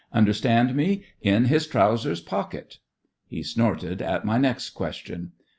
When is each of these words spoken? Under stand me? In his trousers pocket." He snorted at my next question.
Under 0.11 0.33
stand 0.33 0.73
me? 0.75 1.03
In 1.21 1.45
his 1.45 1.67
trousers 1.67 2.21
pocket." 2.21 2.79
He 3.27 3.43
snorted 3.43 4.01
at 4.01 4.25
my 4.25 4.39
next 4.39 4.71
question. 4.71 5.33